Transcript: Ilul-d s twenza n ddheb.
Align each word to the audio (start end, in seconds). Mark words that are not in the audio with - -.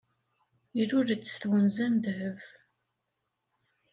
Ilul-d 0.81 1.21
s 1.33 1.35
twenza 1.41 1.87
n 1.93 1.95
ddheb. 1.95 2.39